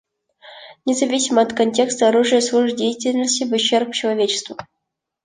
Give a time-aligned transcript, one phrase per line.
[0.87, 4.57] Независимо от контекста, оружие служит деятельности в ущерб человечеству.